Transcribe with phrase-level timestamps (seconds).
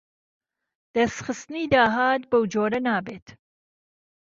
[0.95, 3.27] دهستخستنی داهات بهو جۆره نابێت